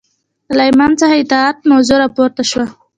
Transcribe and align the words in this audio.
له 0.57 0.63
امام 0.71 0.91
څخه 0.99 1.15
اطاعت 1.23 1.57
موضوع 1.71 1.97
راپورته 2.03 2.41
شوه 2.51 2.65